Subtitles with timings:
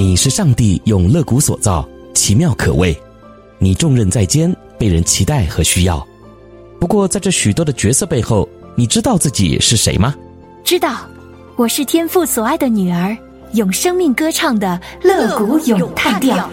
[0.00, 2.98] 你是上帝用乐谷所造，奇妙可畏。
[3.58, 6.02] 你重任在肩，被人期待和需要。
[6.80, 10.14] 不过，在这许多的角色背后，你知道自己是谁吗？
[10.64, 11.06] 知道，
[11.54, 13.14] 我是天父所爱的女儿，
[13.52, 16.48] 用生命歌唱的乐谷咏叹调。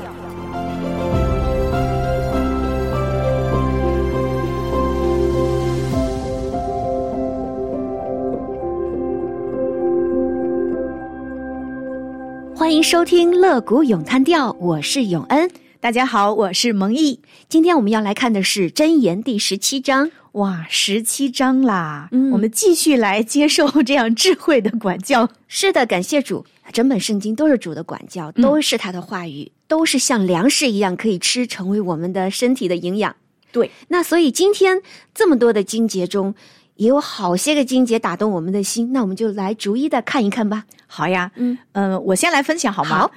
[12.68, 15.50] 欢迎收听《乐谷咏叹调》，我是永恩。
[15.80, 17.21] 大家好，我是蒙毅。
[17.48, 20.12] 今天我们要来看的是《箴言》第十七章。
[20.34, 22.10] 哇，十七章啦！
[22.12, 25.30] 嗯我们继续来接受这样智慧的管教。
[25.48, 33.16] 是的，感谢主，整本圣经都是主的管教，都是他的话语，都是像粮食一样可以吃，成为我们的身体的营养。
[33.54, 34.81] 对，那所以今天
[35.16, 36.36] 这么多的经节中，
[36.77, 40.66] 也有好些个经节打动我们的心，那我们就来逐一的看一看吧。
[40.88, 43.02] 好呀，嗯，呃，我先来分享好吗？
[43.02, 43.11] 好。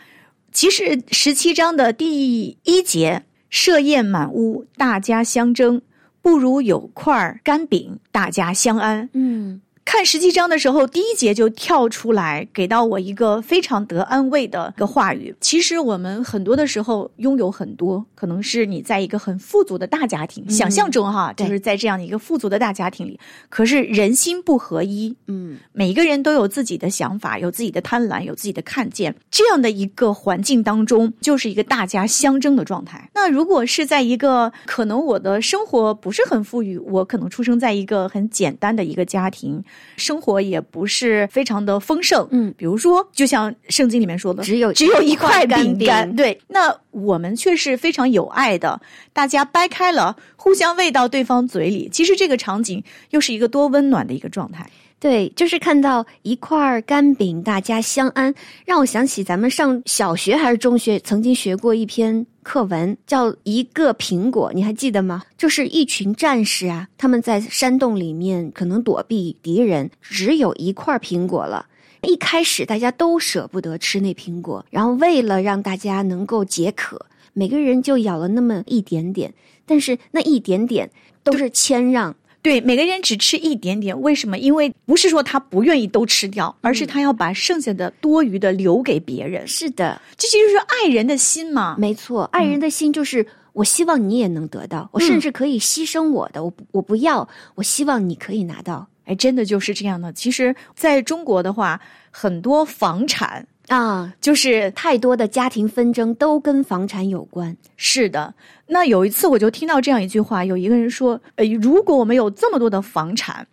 [0.53, 5.81] 其实十七章的第一节，设宴满屋，大家相争，
[6.21, 9.09] 不如有块干饼，大家相安。
[9.13, 9.61] 嗯，
[9.93, 15.35] 看十七章的时候，第一节就跳出来，给到我一个非常得安慰的一个话语。
[15.41, 23.19] 其实我们很多的时候拥有很多，可能是你在一个很富足的大家庭，想象中哈，就是在这样的一个富足的大家庭里，
[23.49, 33.11] 可是人心不合一，嗯，每一个人都有自己的想法，有自己的贪婪，有自己的看见，这样的一个环境当中，就是一个大家相争的状态。
[33.13, 39.61] 那如果是在一个可能我的生活不是很富裕，我可能出生在一个很简单的一个家庭，
[39.97, 48.81] 生活也不是非常的丰盛，嗯比如说，就像圣经里面说的，只有只有一块饼干，对，那我们却是非常有爱的，
[49.13, 51.89] 大家掰开了，互相喂到对方嘴里。
[51.93, 54.71] 其实这个场景又是一个多温暖的一个状态。
[55.01, 58.35] 对，就是看到一块干饼，大家相安，
[58.67, 65.23] 让我想起咱们上小学还是中学曾经学过一篇课文，叫《一个苹果》，你还记得吗？
[65.39, 71.65] 就是一群战士啊，他们在山洞里面可能躲避敌人，只有一块苹果了。
[72.03, 79.33] 一开始大家都舍不得吃那苹果，然后为了让大家能够解渴，每个人就咬了那么一点点，
[79.65, 80.91] 但是那一点点
[81.25, 82.15] 都是谦让。
[82.43, 84.39] 对，每个人只吃一点点，为什么？
[84.39, 89.47] 因为不是说他不愿意都吃掉，而是他要把剩下的多余的留给别人。
[89.47, 91.77] 是的，这其实是爱人的心嘛。
[91.79, 100.13] 没错，爱人的心就是我希望你也能得到，我甚至可以牺牲我的，我不我不要，我希望你可以拿到哎，真的就是这样的。
[100.13, 101.81] 其实在中国的话，
[102.11, 104.13] 很多房产啊。
[104.21, 108.35] 就是太多的家庭纷争都跟房产有关，是的。
[108.67, 113.47] 那有一次我就听到这样一句话，有一个人说：“呃，如果我们有这么多的房产，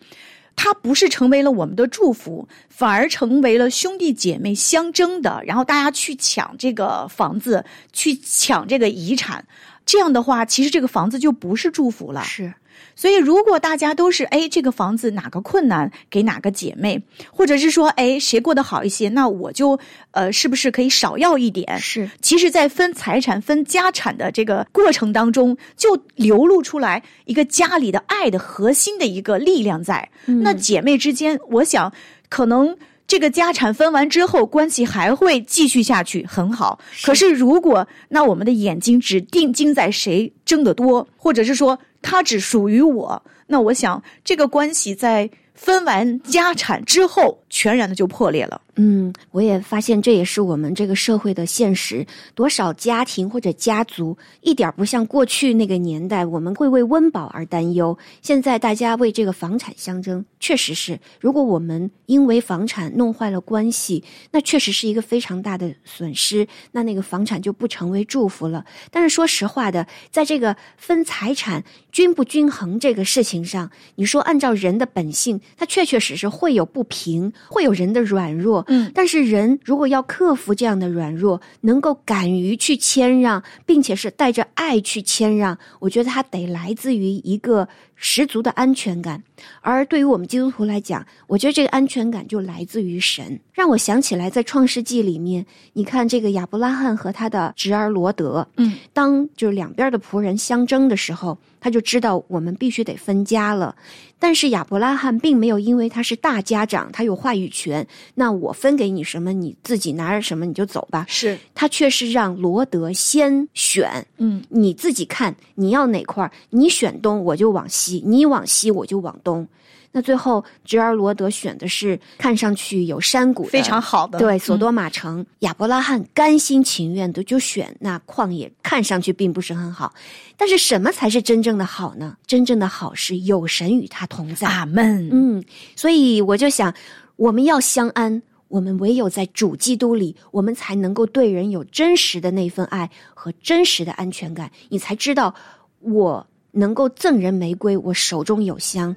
[0.56, 7.64] 它不是成为了我们的祝福，反而成为了兄弟姐妹相争的，然后大家去抢这个房子，
[7.94, 9.46] 去抢这个遗产。
[9.88, 12.24] 这样的话，其实这个房子就不是祝福了。
[12.24, 12.54] 是
[12.96, 19.80] 所以，如果大家都是哎，这个房子哪个困难给哪个姐妹，或者是说哎谁过得好一些，那我就
[20.12, 21.80] 呃是不是可以少要一点？
[21.80, 30.10] 是，其实，在分财产、分家产的这个过程当中，就流露出来一个家里的爱的核心的一个力量在。
[30.26, 31.92] 那姐妹之间，我想
[32.30, 32.78] 可能。
[33.08, 36.78] 这个家产分完之后，关系还会继续下去，很好。
[37.04, 48.62] 可是如果那我们的眼睛只定睛在谁争得多，或者是说他只属于我，那我想这个关系在分完家产之后，全然的就破裂了。
[48.80, 52.06] 嗯，我也发现这也是我们这个社会的现实。
[52.36, 57.98] 多少家庭或者家族一点不像过去那个年代，我们会为温饱而担忧。
[58.22, 61.00] 现在大家为这个房产相争，确实是。
[61.20, 66.48] 如果我们因为房产弄坏了关系，那确实是一个非常大的损失。
[66.72, 68.64] 那那个房产就不成为祝福了。
[68.92, 78.67] 但是说实话的，在这个分财产均不均衡这个事情上，你说按照人的本性，它确确实实会有不平，会有人的软弱。
[78.68, 87.68] 嗯，但是人如果要克服这样的软弱，能够敢于去谦让，并且是带着爱去谦让，我觉得他得来自于一个
[87.98, 89.22] 十足的安全感。
[89.62, 93.40] 而对于我们基督徒来讲，我觉得这个安全感就来自于神。
[93.52, 103.76] 让我想起来，在创世纪里面，你看这个亚伯拉罕和他的侄儿罗德，嗯，当就是两边的仆人相争的时候，他就知道我们必须得分家了。
[104.20, 111.06] 但是亚伯拉罕并没有因为他是大家长，他有话语权，那我分给你什么，你自己拿着什么你就走吧。
[111.08, 119.48] 是，他却是让罗德先选，嗯，你自己看你要哪块，你选东我就往西，你往西我就往东。
[119.94, 129.92] 那最后侄儿罗德选的是看上去有山谷的非常好的，对，索嗯多玛城，亚伯拉罕甘心情愿的就选那旷野，看上去并不是很好，
[130.36, 132.16] 但是什么才是真正的好呢？
[132.28, 134.46] 真正的好是有神与他同在。
[134.46, 135.10] 阿门。
[135.12, 135.44] 嗯，
[135.76, 136.72] 所以我就想，
[137.16, 144.52] 我们要相安，我们唯有在主基督里，我们才能够对人有真实的那份爱和真实的安全感。
[144.70, 145.34] 你才知道，
[145.80, 148.92] 我能够赠人玫瑰，我手中有香；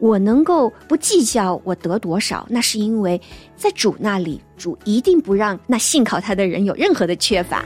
[0.00, 3.20] 我能够不计较我得多少，那是因为
[3.56, 7.64] 在主那里，主一定不让那信靠他的人有任何的缺乏。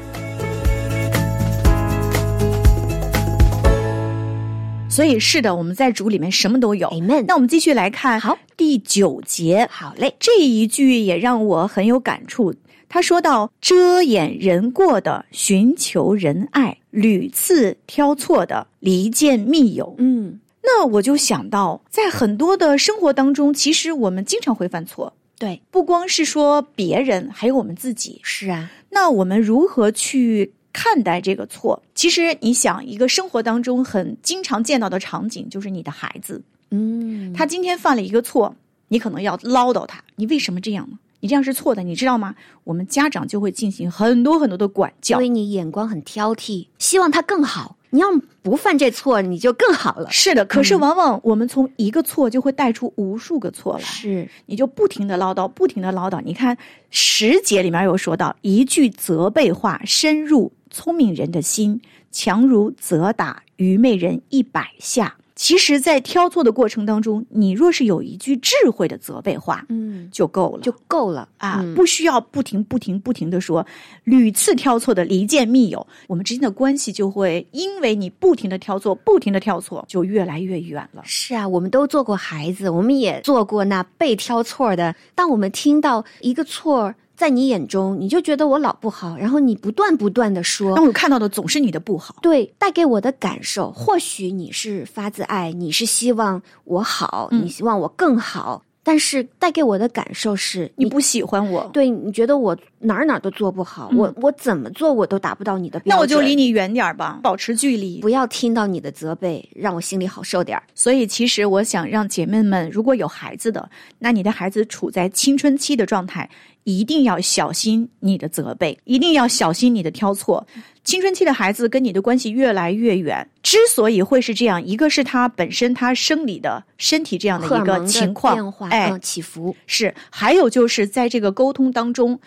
[4.90, 6.88] 所以是的，我们在主里面什么都有。
[6.88, 12.52] Amen 那我们继续来看，好，第九节，好嘞，这一句也让我很有感触。
[12.88, 19.94] 他说到：“遮掩人过的寻求仁爱，屡次挑错的离间密友。
[19.98, 28.20] 嗯，”那我就想到，在很多的生活当中，其实我们经常会犯错，对，不光是说别人，还有我们自己。
[28.22, 31.82] 是啊，那我们如何去看待这个错？
[31.94, 38.54] 其实你想，一个生活当中很经常见到的场景，就是你的孩子，嗯，他今天犯了一个错，
[38.88, 40.98] 你可能要唠叨他，你为什么这样呢？
[41.20, 42.34] 你这样是错的，你知道吗？
[42.64, 45.22] 我们家长就会进行很多很多的管教因。
[45.22, 47.76] 为你眼光很挑剔，希望他更好。
[47.90, 48.06] 你要
[48.42, 50.10] 不犯这错，你就更好了。
[50.10, 56.20] 是的，可是往往我们从一个错就会带出无数个错来，是，你就不停的唠叨，不停的唠叨。
[56.22, 56.56] 你看
[56.90, 61.80] 十节里面有说到，一句责备话深入聪明人的心，
[62.12, 65.16] 强如责打愚昧人一百下。
[65.38, 73.64] 其实，在挑错的过程当中，你若是有一句智慧的责备话，嗯，就够了，就够了啊，嗯不需要不停不停不停的说，
[74.02, 81.02] 屡次挑错的离间密友，我们之间的关系就会因为你不停的挑错，不停的挑错，就越来越远了。
[81.04, 84.92] 是啊，我们都做过孩子，我们也做过那被挑错的。
[85.14, 97.44] 当我们听到一个错在你眼中，你就觉得我老不好，然后你不断不断的说那，我看到的总是你的不好，对，带给我的感受，或许你是发自爱，你是希望我好，嗯。
[97.44, 108.00] 你希望我更好，但是带给我的感受是你不喜欢我，对你觉得我哪儿哪儿都做不好，我我怎么做我都达不到你的标准，那我就离你远点儿吧，保持距离。
[108.00, 110.62] 不要听到你的责备，让我心里好受点儿。
[110.74, 113.68] 所以，其实我想让姐妹们，如果有孩子的，
[113.98, 116.28] 那你的孩子处在青春期的状态，
[116.68, 120.46] 一定要小心你的责备，一定要小心你的挑错。
[120.84, 132.20] 青春期的孩子跟你的关系越来越远，之所以会是这样，一个是他本身他生理的身体这样的一个情况变化，哎，嗯起伏，是，还有就是在这个沟通当中，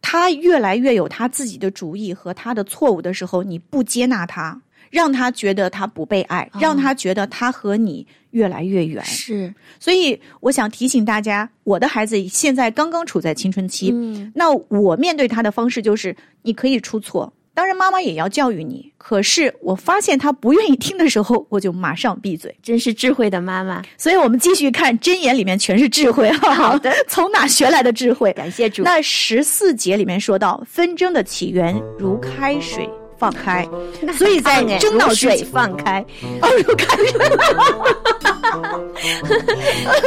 [0.00, 9.04] 他越来越有他自己的主意和他的错误的时候，你不接纳他，让他觉得他不被爱，让他觉得他和你越来越远。
[9.04, 17.32] 是，所以我想提醒大家，我的孩子现在刚刚处在青春期，嗯，那我面对他的方式就是，你可以出错。
[17.54, 18.92] 当然，妈妈也要教育你。
[18.96, 22.56] 可是我发现他不愿意听的时候，我就马上闭嘴。
[22.62, 26.54] 真是智慧的妈妈，所以我们继续看箴言里面全是智慧哈。
[26.54, 28.32] 好的，从哪学来的智慧？
[28.32, 28.84] 感谢主。
[28.84, 32.88] 那十四节里面说到，纷争的起源如开水
[33.18, 33.68] 放开，
[34.16, 36.00] 所以在争闹如水放开，
[36.40, 37.18] 哦，如开水，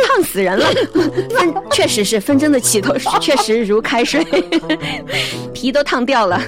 [0.08, 0.66] 烫死人了。
[1.36, 4.26] 分确实是纷争的起头，确实如开水，
[5.54, 6.42] 皮都烫掉了。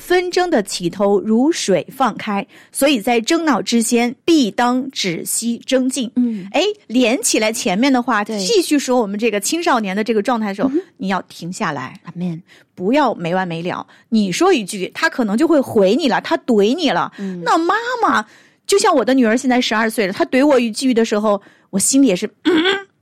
[0.00, 6.10] 纷争的起头如水放开，所以在争闹之间，必当止息争竞。
[6.16, 12.42] 嗯，哎，连起来前面的话，继续说我们这个青少年的这个状态的时候，你要停下来，阿门。
[12.74, 13.86] 不要没完没了。
[14.08, 17.12] 你说一句，他可能就会回你了，他怼你了。
[17.18, 18.24] 嗯那妈妈，
[18.66, 22.54] 就像我的女儿现在十二岁了，她怼我一句的时候，我心里也是，嗯、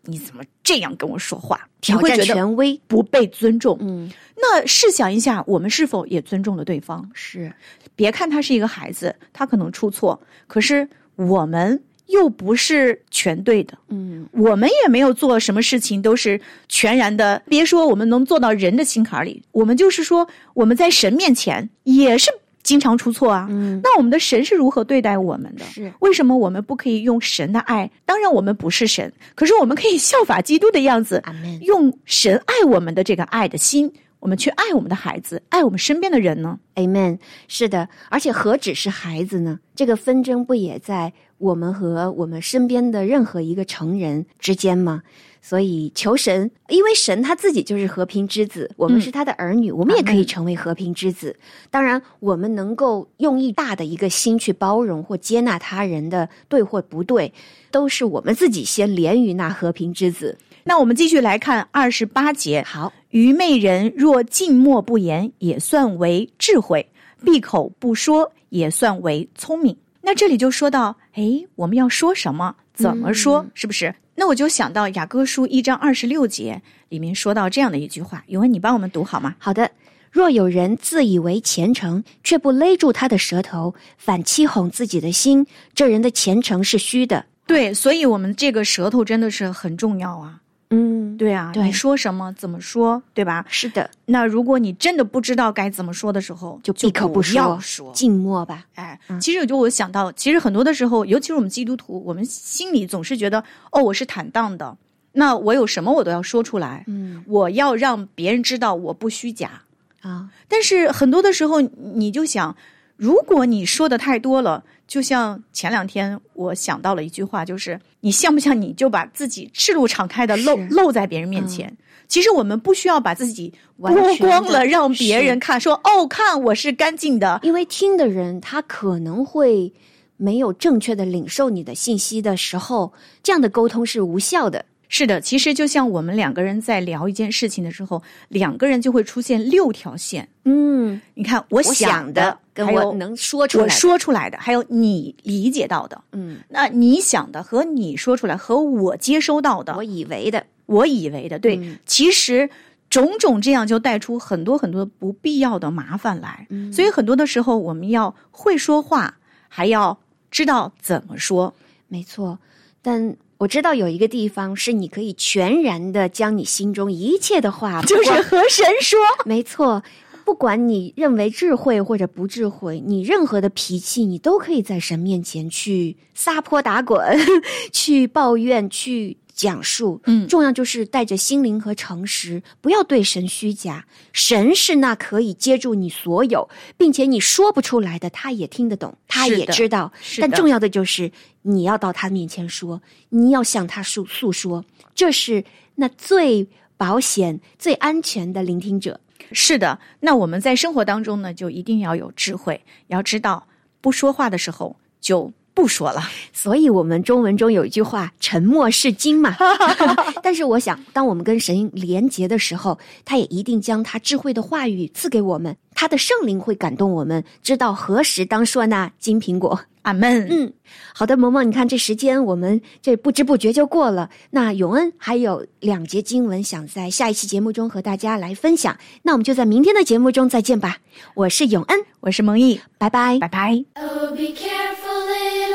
[0.04, 1.68] 你怎么这样跟我说话？
[1.80, 3.76] 你挑战会权威，不被尊重。
[3.80, 7.08] 嗯，那试想一下，我们是否也尊重了对方？
[7.12, 7.52] 是
[7.94, 13.76] 别看他是一个孩子，他可能出错，可是我们又不是全对的。
[13.88, 22.30] 嗯，我们也没有做什么事情都是全然的，别说我们能做到人的心坎里，我们就是说我们在神面前也是
[22.68, 23.46] 经常出错啊。
[23.48, 25.64] 嗯，那我们的神是如何对待我们的？
[25.64, 27.90] 是为什么我们不可以用神的爱？
[28.04, 31.22] 当然我们不是神，可是我们可以效法基督的样子，
[31.62, 39.58] 用神爱我们的这个爱的心，我们去爱我们的孩子，爱我们身边的人呢？Amen，是的，而且何止是孩子呢？
[39.74, 45.00] 这个纷争不也在我们和我们身边的任何一个成人之间吗？
[45.48, 51.34] 所以求神，因为神他自己就是和平之子，我们是他的儿女，我们也可以成为和平之子。
[51.70, 57.32] 当然，我们能够用一大的一个心去包容或接纳他人的对或不对，
[57.70, 60.36] 都是我们自己先连于那和平之子。
[60.64, 62.62] 那我们继续来看二十八节。
[62.66, 66.82] 好，愚昧人若静默不言，也算为智慧；
[67.24, 69.74] 闭口不说，也算为聪明。
[70.02, 72.54] 那这里就说到，哎，我们要说什么？
[72.74, 73.46] 怎么说？
[73.54, 73.94] 是不是？
[74.20, 79.36] 那我就想到雅歌书一章二十六节里面说到这样的一句话，永恩，你帮我们读好吗？
[79.38, 79.70] 好的。
[80.10, 87.26] 若有人自以为虔诚，却不勒住他的舌头，反欺哄自己的心，这人的虔诚是虚的。
[87.46, 90.40] 对，所以我们这个舌头真的是很重要啊。
[90.70, 93.44] 嗯，对啊，对你说什么，怎么说，对吧？
[93.48, 97.90] 是的，那如果你真的不知道该怎么说的时候，就闭口不说，要说。
[97.92, 98.66] 静默吧。
[98.74, 104.76] 哎，其实就我想到，其实很多的时候，尤其是我们基督徒，我们心里总是觉得，哦，我是坦荡的，
[105.12, 109.62] 那我有什么我都要说出来，嗯我要让别人知道我不虚假。
[110.02, 112.54] 啊，但是很多的时候，你就想，
[112.98, 121.74] 如果你说的太多了，就像前两天我想到了一句话，就是你像不像你就把自己赤露敞开的露露在别人面前？
[122.08, 127.38] 其实我们不需要把自己完剥光了，让别人看，说哦，看我是干净的。
[127.44, 129.72] 因为听的人他可能会
[130.16, 134.64] 没有正确的领受你的信息的时候，这样的沟通是无效的。
[134.88, 140.28] 是的，其实就像我们两个人在聊一件事情的时候，两个人就会出现六条线。
[140.44, 146.02] 嗯，你看，我我想的跟还有我能说出来我，说出来的，还有你理解到的。
[146.12, 152.48] 嗯，那你想的和你说出来和我接收到的，我以为的，我以为的，对，嗯其实
[152.88, 156.46] 种种这样就带出很多很多不必要的麻烦来。
[156.48, 159.18] 嗯所以很多的时候，我们要会说话，
[159.48, 159.98] 还要
[160.30, 161.52] 知道怎么说。
[161.88, 162.38] 没错。
[162.80, 169.82] 但我知道有一个地方是你可以全然的将你心中一切的话， 就是和神说，没错。
[170.24, 177.00] 不管你认为智慧或者不智慧，你任何的脾气，你都可以在神面前去撒泼打滚，
[177.72, 180.00] 去抱怨，去讲述。
[180.06, 183.86] 嗯重要就是带着心灵和诚实，不要对神虚假。
[184.12, 189.92] 神是那可以接住你所有，并且你说不出来的，他也听得懂，他也知道。
[190.20, 191.10] 但重要的就是
[191.42, 195.44] 你要到他面前说，你要向他诉诉说，这是
[195.76, 196.44] 那最
[196.76, 198.98] 保险、最安全的聆听者。
[199.30, 199.78] 是的。
[200.00, 203.46] 那我们在生活当中呢，就一定要有智慧，要知道
[203.80, 206.00] 不说话的时候就不说了。
[206.32, 209.36] 所以，我们中文中有一句话“沉默是金”嘛。
[210.22, 219.58] 但是，我想，当我们跟神连结的时候，他也一定将他智慧的话语赐给我们，他的圣灵会感动我们，知道何时当说那金苹果。
[219.82, 220.28] 阿门。
[220.28, 220.52] 嗯，
[220.92, 224.10] 好的，萌萌，你看这时间我们这不知不觉就过了。
[224.30, 230.76] 那永恩还有两节经文想在下一期节目中和大家来分享，那我们就在明天的节目中再见吧。
[231.14, 233.18] 我是永恩，我是蒙毅，拜拜。
[233.18, 233.64] 拜拜。
[233.74, 235.47] Oh, be careful,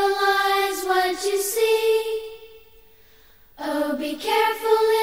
[1.25, 2.21] you see.
[3.59, 5.02] Oh, be careful,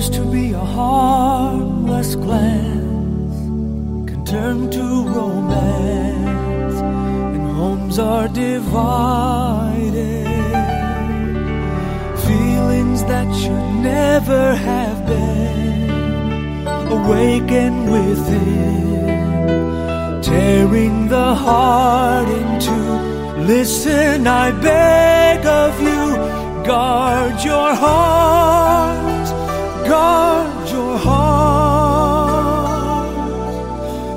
[0.00, 3.36] appears to be a harmless glance
[4.08, 6.80] can turn to romance,
[7.34, 8.56] and homes are divided.
[12.26, 16.66] Feelings that should never have been
[16.98, 19.02] awaken within,
[20.22, 22.92] tearing the heart in two.
[23.54, 26.16] Listen, I beg of you,
[26.64, 29.19] guard your heart,
[29.90, 31.50] guard your heart.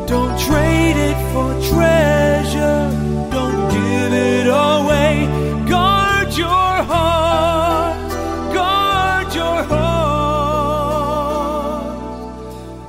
[0.08, 2.82] Don't trade it for treasure,
[3.36, 5.12] don't give it away.
[5.68, 8.12] Guard your heart,
[8.54, 9.94] guard your heart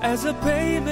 [0.03, 0.84] as a payment